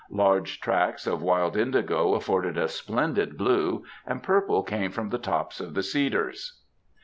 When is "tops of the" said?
5.19-5.83